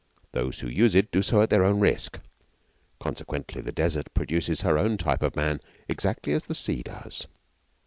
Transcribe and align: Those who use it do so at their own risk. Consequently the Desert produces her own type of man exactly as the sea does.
Those 0.31 0.61
who 0.61 0.67
use 0.67 0.95
it 0.95 1.11
do 1.11 1.21
so 1.21 1.43
at 1.43 1.51
their 1.51 1.63
own 1.63 1.79
risk. 1.79 2.19
Consequently 2.99 3.61
the 3.61 3.71
Desert 3.71 4.11
produces 4.15 4.61
her 4.61 4.79
own 4.79 4.97
type 4.97 5.21
of 5.21 5.35
man 5.35 5.59
exactly 5.87 6.33
as 6.33 6.45
the 6.45 6.55
sea 6.55 6.81
does. 6.81 7.27